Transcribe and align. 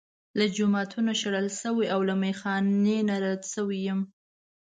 له 0.37 0.45
جوماته 0.55 0.99
شړل 1.21 1.47
شوی 1.61 1.85
او 1.93 1.99
له 2.09 2.15
میخا 2.21 2.55
نه 3.07 3.15
رد 3.23 3.41
شوی 3.53 3.77
یم. 3.87 3.99